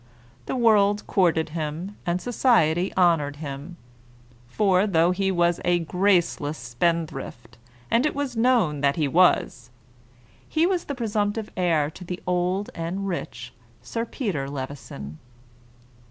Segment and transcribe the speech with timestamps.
[0.47, 3.77] The world courted him, and society honored him;
[4.47, 7.59] for, though he was a graceless spendthrift,
[7.91, 9.69] and it was known that he was,
[10.49, 13.53] he was the presumptive heir to the old and rich
[13.83, 15.19] Sir Peter Levison.